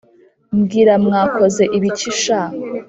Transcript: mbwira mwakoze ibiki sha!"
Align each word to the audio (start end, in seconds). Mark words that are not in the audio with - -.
mbwira 0.57 0.93
mwakoze 1.05 1.63
ibiki 1.77 2.11
sha!" 2.21 2.41